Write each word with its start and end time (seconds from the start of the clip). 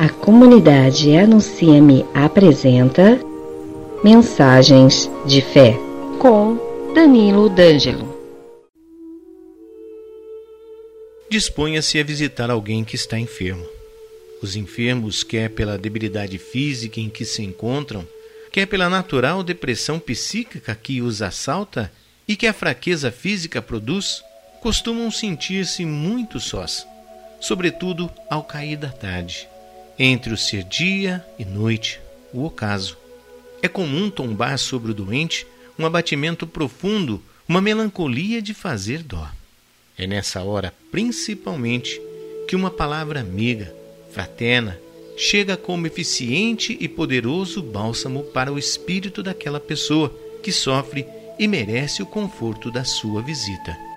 A 0.00 0.08
comunidade 0.08 1.14
Anuncia-me 1.14 2.06
apresenta 2.14 3.20
Mensagens 4.02 5.10
de 5.26 5.42
Fé 5.42 5.74
com 6.18 6.56
Danilo 6.94 7.50
D'Angelo. 7.50 8.08
Disponha-se 11.28 12.00
a 12.00 12.02
visitar 12.02 12.50
alguém 12.50 12.82
que 12.82 12.96
está 12.96 13.18
enfermo. 13.18 13.66
Os 14.40 14.56
enfermos, 14.56 15.22
quer 15.22 15.50
pela 15.50 15.76
debilidade 15.76 16.38
física 16.38 16.98
em 16.98 17.10
que 17.10 17.26
se 17.26 17.42
encontram, 17.42 18.08
quer 18.50 18.64
pela 18.64 18.88
natural 18.88 19.42
depressão 19.42 19.98
psíquica 19.98 20.74
que 20.74 21.02
os 21.02 21.20
assalta 21.20 21.92
e 22.26 22.36
que 22.36 22.46
a 22.46 22.54
fraqueza 22.54 23.12
física 23.12 23.60
produz, 23.60 24.24
costumam 24.62 25.10
sentir-se 25.10 25.84
muito 25.84 26.40
sós, 26.40 26.86
sobretudo 27.38 28.10
ao 28.30 28.42
cair 28.42 28.78
da 28.78 28.88
tarde 28.88 29.46
entre 30.02 30.32
o 30.32 30.36
ser 30.36 30.64
dia 30.64 31.22
e 31.38 31.44
noite, 31.44 32.00
o 32.32 32.42
ocaso. 32.42 32.96
É 33.60 33.68
comum 33.68 34.08
tombar 34.08 34.58
sobre 34.58 34.92
o 34.92 34.94
doente 34.94 35.46
um 35.78 35.84
abatimento 35.84 36.46
profundo, 36.46 37.22
uma 37.46 37.60
melancolia 37.60 38.40
de 38.40 38.54
fazer 38.54 39.02
dó. 39.02 39.28
É 39.98 40.06
nessa 40.06 40.42
hora, 40.42 40.72
principalmente, 40.90 42.00
que 42.48 42.56
uma 42.56 42.70
palavra 42.70 43.20
amiga, 43.20 43.74
fraterna, 44.10 44.78
chega 45.18 45.54
como 45.54 45.86
eficiente 45.86 46.78
e 46.80 46.88
poderoso 46.88 47.62
bálsamo 47.62 48.22
para 48.22 48.50
o 48.50 48.58
espírito 48.58 49.22
daquela 49.22 49.60
pessoa 49.60 50.08
que 50.42 50.50
sofre 50.50 51.06
e 51.38 51.46
merece 51.46 52.02
o 52.02 52.06
conforto 52.06 52.70
da 52.70 52.84
sua 52.84 53.20
visita. 53.20 53.89